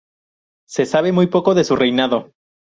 Se 0.67 0.87
sabe 0.87 1.11
muy 1.11 1.27
poco 1.27 1.53
de 1.53 1.63
su 1.63 1.75
reinado. 1.75 2.31